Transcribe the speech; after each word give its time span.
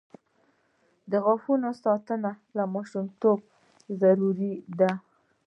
د 1.11 1.13
غاښونو 1.25 1.69
ساتنه 1.83 2.31
له 2.55 2.63
ماشومتوبه 2.73 3.45
ضروري 4.01 4.53
ده. 4.79 4.91